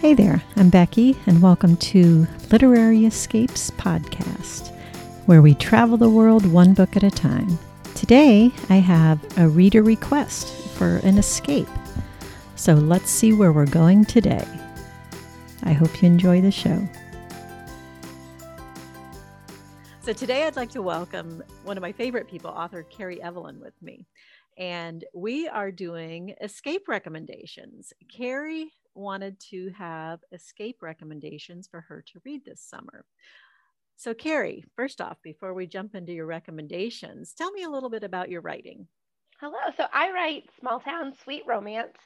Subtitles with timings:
[0.00, 4.72] Hey there, I'm Becky, and welcome to Literary Escapes Podcast,
[5.26, 7.58] where we travel the world one book at a time.
[7.96, 11.66] Today, I have a reader request for an escape.
[12.54, 14.46] So let's see where we're going today.
[15.64, 16.88] I hope you enjoy the show.
[20.08, 23.74] So, today I'd like to welcome one of my favorite people, author Carrie Evelyn, with
[23.82, 24.06] me.
[24.56, 27.92] And we are doing escape recommendations.
[28.10, 33.04] Carrie wanted to have escape recommendations for her to read this summer.
[33.96, 38.02] So, Carrie, first off, before we jump into your recommendations, tell me a little bit
[38.02, 38.86] about your writing.
[39.42, 39.58] Hello.
[39.76, 41.98] So, I write small town sweet romance,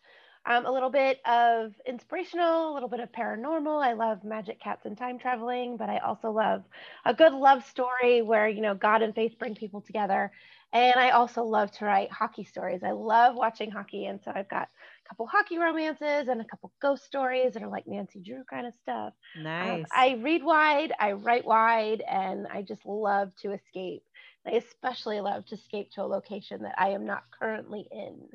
[0.47, 3.83] um, a little bit of inspirational, a little bit of paranormal.
[3.85, 6.65] I love magic cats and time traveling, but I also love
[7.05, 10.33] a good love story where, you know, God and faith bring people together.
[10.73, 12.83] And I also love to write hockey stories.
[12.83, 14.07] I love watching hockey.
[14.07, 14.69] And so I've got
[15.05, 18.67] a couple hockey romances and a couple ghost stories that are like Nancy Drew kind
[18.67, 19.13] of stuff.
[19.35, 19.85] Nice.
[19.85, 24.03] Um, I read wide, I write wide, and I just love to escape.
[24.47, 28.29] I especially love to escape to a location that I am not currently in.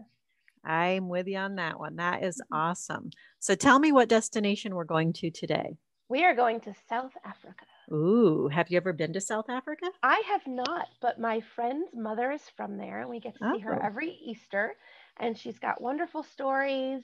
[0.67, 1.95] I'm with you on that one.
[1.95, 2.55] That is mm-hmm.
[2.55, 3.09] awesome.
[3.39, 5.77] So tell me what destination we're going to today.
[6.09, 7.65] We are going to South Africa.
[7.91, 9.87] Ooh, have you ever been to South Africa?
[10.03, 13.59] I have not, but my friend's mother is from there and we get to see
[13.59, 13.85] her oh.
[13.85, 14.75] every Easter.
[15.19, 17.03] And she's got wonderful stories.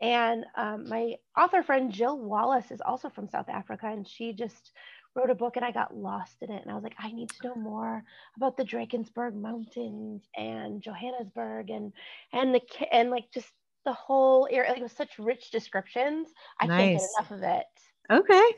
[0.00, 4.72] And um, my author friend Jill Wallace is also from South Africa and she just
[5.14, 6.62] wrote a book and I got lost in it.
[6.62, 8.04] And I was like, I need to know more
[8.36, 11.92] about the Drakensberg Mountains and Johannesburg and
[12.32, 12.60] and the
[12.92, 13.52] and like just
[13.84, 14.70] the whole area.
[14.70, 16.28] Like it was such rich descriptions.
[16.60, 16.78] I nice.
[16.78, 17.66] can't get enough of it.
[18.10, 18.52] Okay.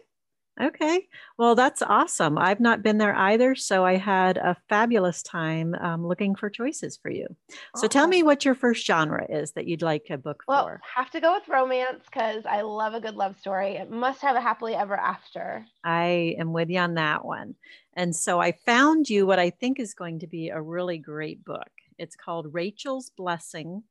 [0.61, 1.09] Okay.
[1.37, 2.39] Well, that's awesome.
[2.39, 3.57] I've not been there either.
[3.57, 7.27] So I had a fabulous time um, looking for choices for you.
[7.51, 7.59] Awesome.
[7.75, 10.81] So tell me what your first genre is that you'd like a book well, for.
[10.95, 13.75] Have to go with romance because I love a good love story.
[13.77, 15.67] It must have a happily ever after.
[15.83, 17.57] I am with you on that one.
[17.95, 21.45] And so I found you what I think is going to be a really great
[21.45, 21.71] book.
[21.99, 23.83] It's called Rachel's Blessing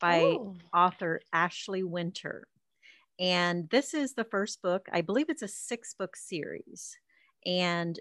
[0.00, 0.56] by Ooh.
[0.74, 2.46] author Ashley Winter.
[3.20, 4.88] And this is the first book.
[4.92, 6.96] I believe it's a six book series.
[7.44, 8.00] And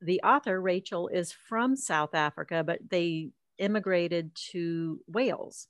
[0.00, 5.66] the author, Rachel, is from South Africa, but they immigrated to Wales.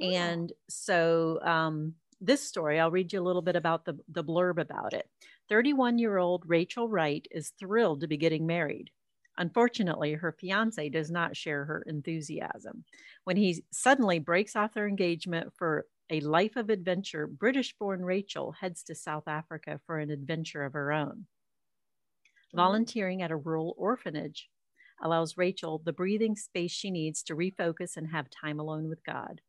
[0.00, 0.04] Oh.
[0.04, 4.58] And so um, this story, I'll read you a little bit about the, the blurb
[4.58, 5.10] about it.
[5.48, 8.90] 31 year old Rachel Wright is thrilled to be getting married.
[9.38, 12.84] Unfortunately, her fiance does not share her enthusiasm.
[13.24, 18.52] When he suddenly breaks off their engagement for a life of adventure, British born Rachel
[18.52, 21.26] heads to South Africa for an adventure of her own.
[21.26, 22.56] Mm-hmm.
[22.56, 24.48] Volunteering at a rural orphanage
[25.02, 29.40] allows Rachel the breathing space she needs to refocus and have time alone with God.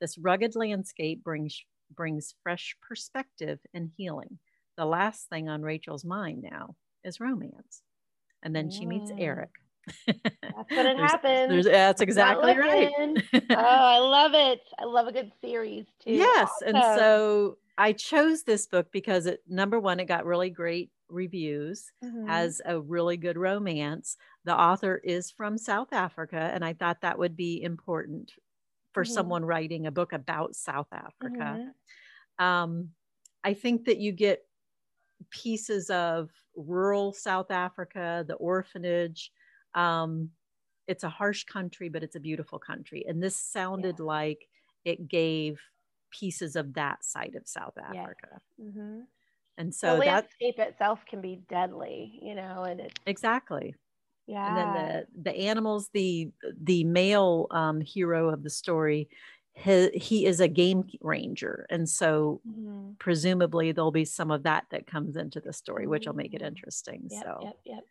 [0.00, 1.62] This rugged landscape brings,
[1.94, 4.38] brings fresh perspective and healing.
[4.76, 7.82] The last thing on Rachel's mind now is romance.
[8.42, 9.50] And then she meets Eric,
[10.06, 11.64] that's what it happens.
[11.64, 12.90] That's exactly right.
[13.34, 14.60] oh, I love it.
[14.78, 16.12] I love a good series too.
[16.12, 16.50] Yes.
[16.62, 16.76] Awesome.
[16.76, 21.90] And so I chose this book because it number one, it got really great reviews,
[22.04, 22.26] mm-hmm.
[22.26, 24.16] has a really good romance.
[24.44, 28.32] The author is from South Africa, and I thought that would be important
[28.92, 29.12] for mm-hmm.
[29.12, 31.58] someone writing a book about South Africa.
[32.38, 32.44] Mm-hmm.
[32.44, 32.88] Um,
[33.44, 34.44] I think that you get
[35.30, 39.30] pieces of rural South Africa, the orphanage,
[39.74, 40.30] um,
[40.86, 43.04] it's a harsh country, but it's a beautiful country.
[43.06, 44.04] And this sounded yeah.
[44.04, 44.48] like
[44.84, 45.60] it gave
[46.10, 48.40] pieces of that side of South Africa.
[48.58, 48.68] Yes.
[48.68, 49.00] Mm-hmm.
[49.58, 53.74] And so the that landscape itself can be deadly, you know, and it exactly.
[54.26, 54.48] Yeah.
[54.48, 56.30] And then the the animals, the
[56.62, 59.08] the male um, hero of the story,
[59.54, 62.92] he, he is a game ranger, and so mm-hmm.
[62.98, 66.38] presumably there'll be some of that that comes into the story, which will make it
[66.38, 66.46] mm-hmm.
[66.46, 67.08] interesting.
[67.10, 67.38] Yep, so.
[67.42, 67.56] Yep.
[67.66, 67.84] Yep.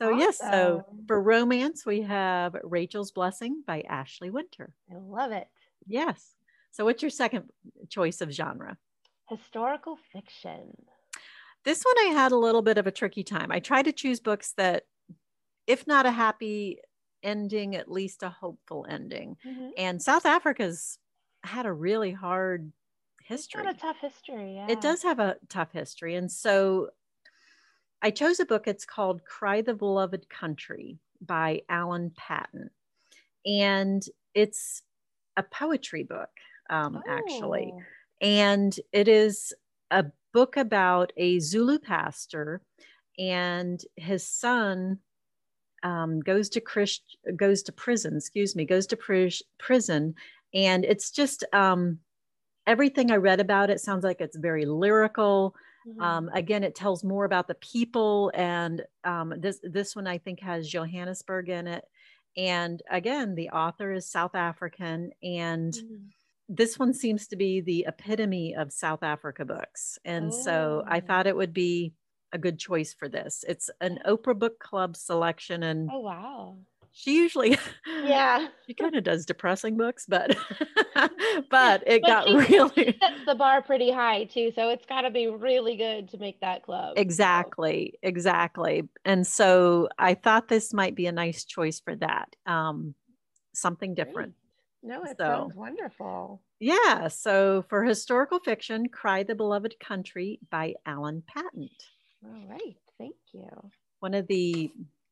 [0.00, 0.18] So, awesome.
[0.18, 4.74] yes, so for romance, we have Rachel's Blessing by Ashley Winter.
[4.90, 5.48] I love it.
[5.86, 6.34] Yes.
[6.70, 7.44] So, what's your second
[7.88, 8.76] choice of genre?
[9.28, 10.76] Historical fiction.
[11.64, 13.50] This one I had a little bit of a tricky time.
[13.50, 14.84] I tried to choose books that,
[15.66, 16.78] if not a happy
[17.22, 19.36] ending, at least a hopeful ending.
[19.44, 19.68] Mm-hmm.
[19.76, 20.98] And South Africa's
[21.42, 22.70] had a really hard
[23.22, 23.62] history.
[23.62, 24.56] It's got a tough history.
[24.56, 24.66] Yeah.
[24.68, 26.14] It does have a tough history.
[26.14, 26.90] And so
[28.02, 28.66] I chose a book.
[28.66, 32.70] It's called Cry the Beloved Country by Alan Paton.
[33.44, 34.04] And
[34.34, 34.82] it's
[35.36, 36.30] a poetry book,
[36.70, 37.10] um, oh.
[37.10, 37.72] actually.
[38.20, 39.52] And it is
[39.90, 42.60] a book about a Zulu pastor
[43.18, 44.98] and his son
[45.82, 49.28] um, goes to Christ, goes to prison, excuse me, goes to pr-
[49.58, 50.14] prison.
[50.52, 51.98] And it's just um,
[52.66, 55.54] everything I read about it sounds like it's very lyrical.
[55.86, 56.00] Mm-hmm.
[56.00, 60.40] Um, again, it tells more about the people, and um, this this one I think
[60.40, 61.84] has Johannesburg in it.
[62.36, 65.94] And again, the author is South African, and mm-hmm.
[66.48, 69.98] this one seems to be the epitome of South Africa books.
[70.04, 70.42] And oh.
[70.44, 71.00] so I oh.
[71.00, 71.94] thought it would be
[72.32, 73.44] a good choice for this.
[73.48, 76.56] It's an Oprah Book Club selection, and oh wow,
[76.96, 80.34] she usually yeah she kind of does depressing books but
[81.50, 85.10] but it but got really sets the bar pretty high too so it's got to
[85.10, 88.08] be really good to make that club exactly so.
[88.08, 92.94] exactly and so i thought this might be a nice choice for that um
[93.54, 94.34] something different
[94.82, 94.94] Great.
[94.94, 100.72] no it so, sounds wonderful yeah so for historical fiction cry the beloved country by
[100.86, 101.68] alan paton
[102.24, 103.48] all right thank you
[104.00, 104.70] one of the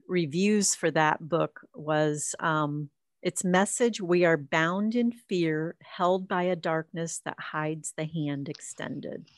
[0.09, 2.91] reviews for that book was um,
[3.23, 8.49] its message we are bound in fear, held by a darkness that hides the hand
[8.49, 9.29] extended.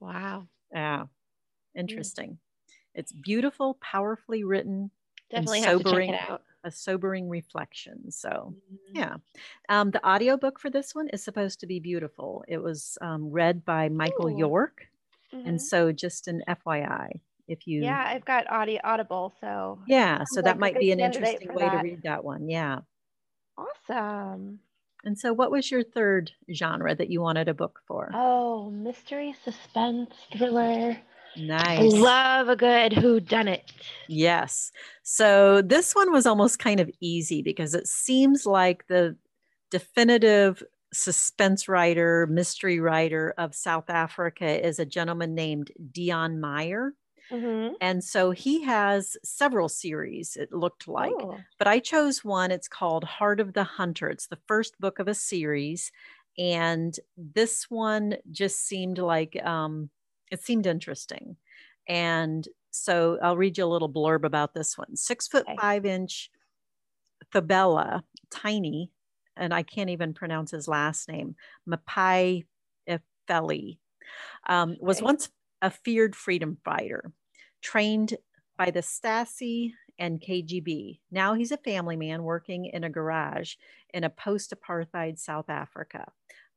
[0.00, 0.48] Wow.
[0.72, 1.04] Yeah.
[1.76, 2.30] Interesting.
[2.30, 2.38] Mm.
[2.94, 4.90] It's beautiful, powerfully written,
[5.30, 6.42] definitely sobering, to check it out.
[6.64, 8.10] A sobering reflection.
[8.10, 8.78] So, mm.
[8.94, 9.16] yeah.
[9.68, 12.44] Um, the audiobook for this one is supposed to be beautiful.
[12.48, 14.38] It was um, read by Michael Ooh.
[14.38, 14.86] York.
[15.34, 15.48] Mm-hmm.
[15.48, 20.40] And so, just an FYI if you yeah i've got audio audible so yeah so
[20.40, 21.78] that might be an interesting way that.
[21.78, 22.78] to read that one yeah
[23.58, 24.60] awesome
[25.04, 29.34] and so what was your third genre that you wanted a book for oh mystery
[29.44, 30.96] suspense thriller
[31.36, 31.94] Nice.
[31.94, 33.70] I love a good who done it.
[34.08, 34.72] Yes.
[35.02, 39.16] So this one was almost kind of easy because it seems like the
[39.70, 40.62] definitive
[40.92, 46.94] suspense writer, mystery writer of South Africa is a gentleman named Deon Meyer.
[47.30, 47.74] Mm-hmm.
[47.80, 51.12] And so he has several series, it looked like.
[51.20, 51.38] Oh.
[51.58, 52.50] But I chose one.
[52.50, 54.08] It's called Heart of the Hunter.
[54.08, 55.92] It's the first book of a series.
[56.38, 59.90] And this one just seemed like um,
[60.30, 61.36] it seemed interesting.
[61.88, 64.96] And so I'll read you a little blurb about this one.
[64.96, 65.56] Six foot okay.
[65.60, 66.30] five inch
[67.34, 68.90] Thobela, tiny,
[69.36, 71.36] and I can't even pronounce his last name,
[71.68, 72.44] Mapai
[72.88, 73.78] Efeli,
[74.48, 75.04] um, was okay.
[75.04, 75.30] once
[75.62, 77.12] a feared freedom fighter
[77.60, 78.16] trained
[78.56, 81.00] by the Stasi and KGB.
[81.10, 83.54] Now he's a family man working in a garage
[83.92, 86.10] in a post apartheid South Africa.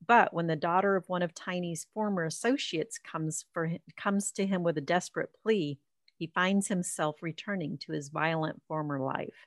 [0.05, 4.45] But when the daughter of one of Tiny's former associates comes, for, him, comes to
[4.45, 5.79] him with a desperate plea,
[6.17, 9.45] he finds himself returning to his violent former life.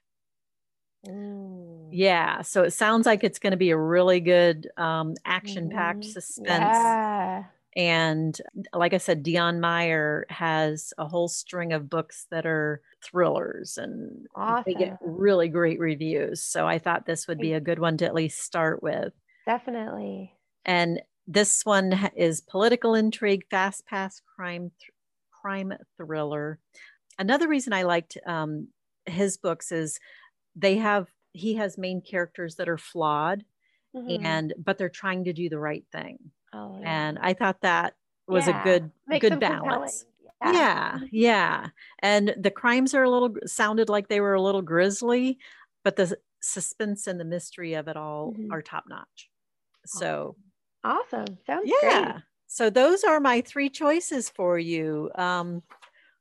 [1.92, 6.00] Yeah, so it sounds like it's going to be a really good um, action packed
[6.00, 6.10] mm-hmm.
[6.10, 6.48] suspense.
[6.48, 7.44] Yeah.
[7.76, 8.40] And
[8.72, 14.26] like I said, Deon Meyer has a whole string of books that are thrillers and
[14.34, 14.64] awesome.
[14.66, 16.42] they get really great reviews.
[16.42, 19.12] So I thought this would be a good one to at least start with.
[19.44, 20.32] Definitely.
[20.64, 24.90] And this one is political intrigue, fast paced crime, th-
[25.30, 26.58] crime thriller.
[27.18, 28.68] Another reason I liked um,
[29.04, 29.98] his books is
[30.54, 33.44] they have he has main characters that are flawed,
[33.94, 34.24] mm-hmm.
[34.24, 36.18] and but they're trying to do the right thing.
[36.56, 37.08] Oh, yeah.
[37.08, 37.94] And I thought that
[38.26, 38.60] was yeah.
[38.60, 40.06] a good good balance.
[40.42, 40.52] Yeah.
[40.52, 41.66] yeah, yeah.
[42.00, 45.38] And the crimes are a little sounded like they were a little grisly,
[45.84, 48.52] but the suspense and the mystery of it all mm-hmm.
[48.52, 49.30] are top notch.
[49.84, 50.36] So
[50.84, 51.38] awesome.
[51.46, 52.12] Sounds yeah.
[52.12, 52.22] Great.
[52.48, 55.10] So those are my three choices for you.
[55.14, 55.62] Um,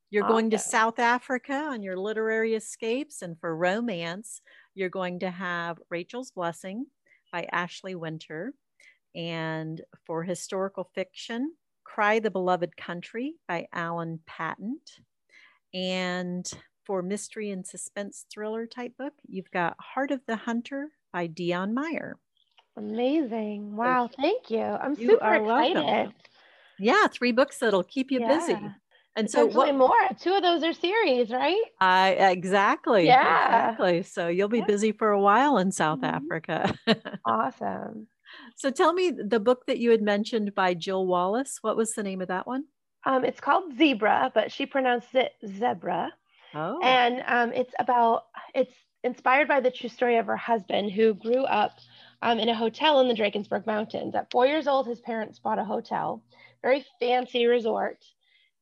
[0.10, 0.34] you're awesome.
[0.34, 4.42] going to South Africa on your literary escapes, and for romance,
[4.74, 6.86] you're going to have Rachel's Blessing
[7.32, 8.54] by Ashley Winter.
[9.15, 11.53] And for historical fiction,
[11.84, 14.79] Cry the Beloved Country by Alan Paton.
[15.74, 16.50] And
[16.86, 21.74] for mystery and suspense thriller type book, you've got Heart of the Hunter by Deon
[21.74, 22.17] Meyer.
[22.77, 23.75] Amazing.
[23.75, 24.10] Wow.
[24.19, 24.62] Thank you.
[24.62, 25.75] I'm you super excited.
[25.75, 26.13] Welcome.
[26.77, 28.27] Yeah, three books that'll keep you yeah.
[28.27, 28.57] busy.
[29.15, 29.91] And so what more?
[30.19, 31.63] Two of those are series, right?
[31.79, 33.05] I uh, exactly.
[33.05, 33.69] Yeah.
[33.69, 34.03] Exactly.
[34.03, 36.15] So you'll be busy for a while in South mm-hmm.
[36.15, 36.77] Africa.
[37.25, 38.07] awesome.
[38.55, 41.60] So tell me the book that you had mentioned by Jill Wallace.
[41.62, 42.65] What was the name of that one?
[43.05, 46.12] Um, it's called Zebra, but she pronounced it Zebra.
[46.53, 46.79] Oh.
[46.82, 51.44] And um, it's about, it's inspired by the true story of her husband who grew
[51.44, 51.77] up
[52.22, 54.15] um, in a hotel in the Drakensberg Mountains.
[54.15, 56.24] At four years old, his parents bought a hotel,
[56.63, 58.03] very fancy resort.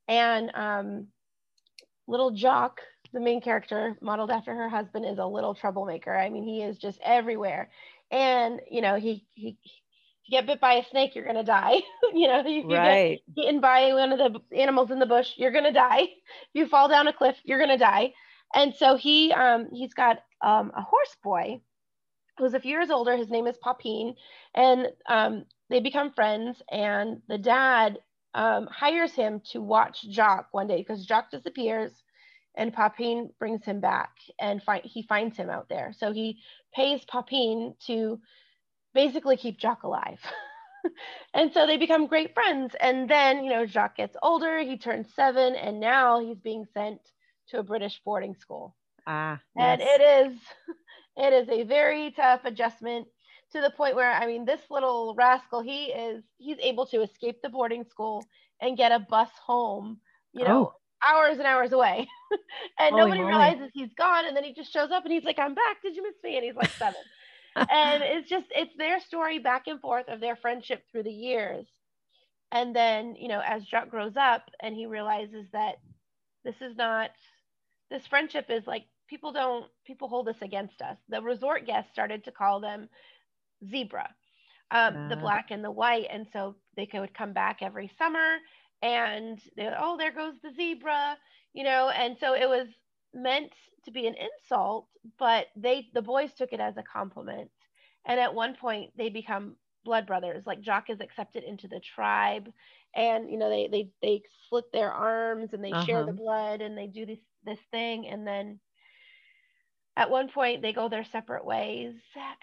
[0.10, 1.08] And um,
[2.08, 2.82] little Jock,
[3.14, 6.14] the main character, modeled after her husband, is a little troublemaker.
[6.14, 7.70] I mean, he is just everywhere.
[8.14, 9.58] And, you know, he, he,
[10.26, 11.82] you get bit by a snake, you're gonna die.
[12.14, 13.20] you know, if you right.
[13.36, 16.02] get eaten by one of the animals in the bush, you're gonna die.
[16.02, 18.14] If you fall down a cliff, you're gonna die.
[18.54, 21.62] And so he um, he's got um, a horse boy
[22.38, 23.18] who's a few years older.
[23.18, 24.16] His name is Papine,
[24.54, 27.98] and um, they become friends, and the dad
[28.36, 31.92] um, hires him to watch Jock one day because Jock disappears
[32.56, 35.94] and Papin brings him back and find, he finds him out there.
[35.98, 36.40] So he
[36.74, 38.20] pays Papin to
[38.94, 40.20] basically keep Jock alive.
[41.34, 42.76] and so they become great friends.
[42.80, 47.00] And then, you know, Jock gets older, he turns seven, and now he's being sent
[47.50, 48.76] to a British boarding school.
[49.06, 49.90] Ah, and yes.
[50.00, 50.40] it is
[51.18, 53.08] it is a very tough adjustment
[53.52, 57.42] to the point where I mean this little rascal he is he's able to escape
[57.42, 58.24] the boarding school
[58.62, 60.00] and get a bus home,
[60.32, 60.74] you know, oh.
[61.08, 62.08] Hours and hours away.
[62.80, 63.32] and Holy nobody moly.
[63.34, 65.82] realizes he's gone and then he just shows up and he's like I'm back.
[65.82, 66.36] Did you miss me?
[66.36, 66.96] And he's like 7.
[67.56, 71.66] and it's just it's their story back and forth of their friendship through the years.
[72.52, 75.78] And then, you know, as Jock grows up and he realizes that
[76.44, 77.10] this is not
[77.90, 82.24] this friendship is like people don't people hold this against us the resort guests started
[82.24, 82.90] to call them
[83.70, 84.10] zebra
[84.72, 85.10] um, uh.
[85.10, 88.38] the black and the white and so they could come back every summer
[88.84, 89.40] and
[89.80, 91.18] oh there goes the zebra
[91.54, 92.68] you know and so it was
[93.16, 93.52] meant
[93.86, 94.88] to be an insult
[95.18, 97.50] but they the boys took it as a compliment
[98.06, 102.50] and at one point they become blood brothers like jock is accepted into the tribe
[102.96, 105.86] and you know they they they slit their arms and they uh-huh.
[105.86, 108.60] share the blood and they do this this thing and then
[109.96, 111.94] at one point they go their separate ways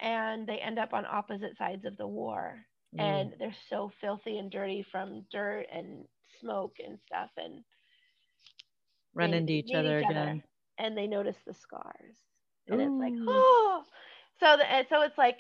[0.00, 2.58] and they end up on opposite sides of the war
[2.96, 3.00] mm.
[3.00, 6.04] and they're so filthy and dirty from dirt and
[6.40, 7.62] smoke and stuff and
[9.14, 10.44] run into each other each again other,
[10.78, 12.16] and they notice the scars
[12.68, 12.84] and Ooh.
[12.84, 13.82] it's like oh
[14.38, 15.38] so the, so it's like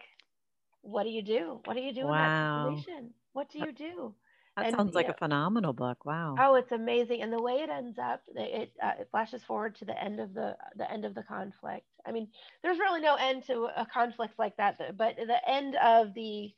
[0.82, 2.68] what do you do what do you do wow.
[2.68, 4.14] in that situation what do you do
[4.56, 6.04] that and, sounds like a phenomenal book.
[6.04, 6.34] Wow.
[6.38, 9.84] Oh, it's amazing, and the way it ends up, it uh, it flashes forward to
[9.84, 11.86] the end of the the end of the conflict.
[12.04, 12.28] I mean,
[12.62, 16.52] there's really no end to a conflict like that, but the end of the,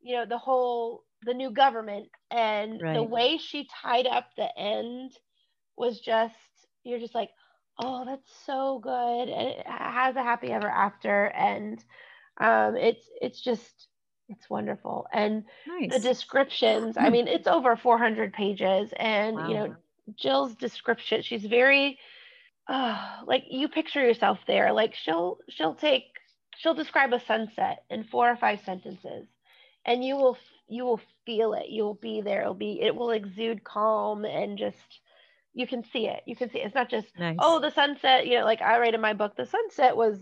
[0.00, 2.94] you know, the whole the new government and right.
[2.94, 5.12] the way she tied up the end
[5.76, 6.34] was just
[6.84, 7.30] you're just like,
[7.78, 11.82] oh, that's so good, and it has a happy ever after, and
[12.40, 13.88] um, it's it's just
[14.28, 15.06] it's wonderful.
[15.12, 15.90] And nice.
[15.92, 18.92] the descriptions, I mean, it's over 400 pages.
[18.96, 19.48] And, wow.
[19.48, 19.76] you know,
[20.16, 21.98] Jill's description, she's very,
[22.68, 24.72] uh, like you picture yourself there.
[24.72, 26.04] Like she'll, she'll take,
[26.58, 29.26] she'll describe a sunset in four or five sentences
[29.84, 30.36] and you will,
[30.68, 31.66] you will feel it.
[31.68, 32.42] You'll be there.
[32.42, 35.00] It'll be, it will exude calm and just,
[35.54, 36.22] you can see it.
[36.26, 36.66] You can see it.
[36.66, 37.36] it's not just, nice.
[37.38, 40.18] oh, the sunset, you know, like I write in my book, the sunset was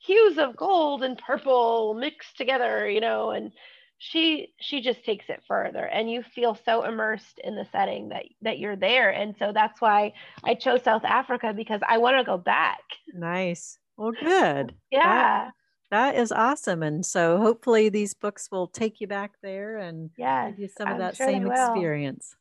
[0.00, 3.52] hues of gold and purple mixed together, you know, and
[3.98, 8.24] she she just takes it further and you feel so immersed in the setting that
[8.42, 10.12] that you're there and so that's why
[10.44, 12.82] I chose South Africa because I want to go back.
[13.14, 13.78] Nice.
[13.96, 14.74] Well, good.
[14.90, 15.46] yeah.
[15.46, 15.52] That,
[15.90, 16.82] that is awesome.
[16.82, 20.88] And so hopefully these books will take you back there and yes, give you some
[20.88, 22.34] of I'm that sure same experience.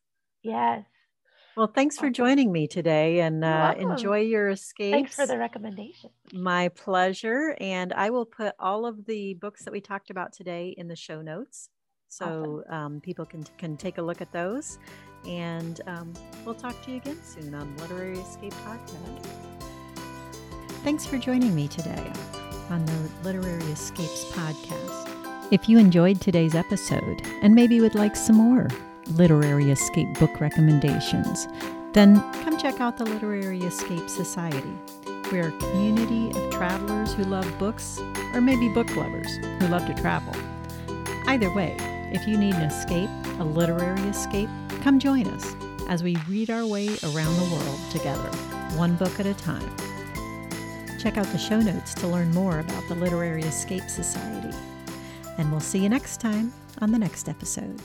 [0.44, 0.86] Yes.
[1.56, 4.92] Well, thanks for joining me today and uh, enjoy your escape.
[4.92, 6.10] Thanks for the recommendation.
[6.34, 7.56] My pleasure.
[7.62, 10.98] And I will put all of the books that we talked about today in the
[10.98, 11.70] show notes
[12.10, 12.74] so awesome.
[12.74, 14.80] um, people can, can take a look at those.
[15.26, 16.14] And um,
[16.46, 19.26] we'll talk to you again soon on Literary Escape Podcast.
[20.84, 22.12] Thanks for joining me today
[22.70, 25.10] on the Literary Escapes Podcast.
[25.52, 28.68] If you enjoyed today's episode and maybe would like some more,
[29.12, 31.48] Literary Escape book recommendations,
[31.94, 34.74] then come check out the Literary Escape Society.
[35.32, 38.00] We're a community of travelers who love books,
[38.34, 40.34] or maybe book lovers who love to travel.
[41.28, 41.76] Either way,
[42.12, 44.50] if you need an escape, a literary escape,
[44.82, 45.56] come join us
[45.88, 48.30] as we read our way around the world together,
[48.78, 49.76] one book at a time.
[51.06, 54.58] Check out the show notes to learn more about the Literary Escape Society.
[55.38, 57.80] And we'll see you next time on the next episode.